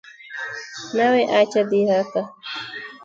Nawe 0.95 1.21
acha 1.39 1.61
dhihaka 1.69 2.21